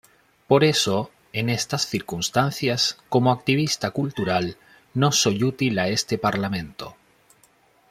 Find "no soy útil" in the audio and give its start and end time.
4.95-5.77